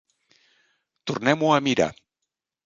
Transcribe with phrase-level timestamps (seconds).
[1.11, 1.89] Tornem-ho a mirar.